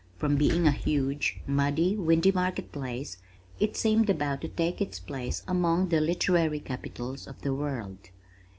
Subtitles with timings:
[0.17, 3.17] From being a huge, muddy windy market place,
[3.59, 8.09] it seemed about to take its place among the literary capitals of the world.